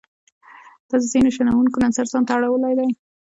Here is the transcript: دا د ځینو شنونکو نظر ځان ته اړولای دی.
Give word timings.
دا 0.89 0.95
د 1.01 1.03
ځینو 1.11 1.29
شنونکو 1.35 1.77
نظر 1.85 2.05
ځان 2.11 2.23
ته 2.27 2.31
اړولای 2.37 2.73
دی. 2.79 2.89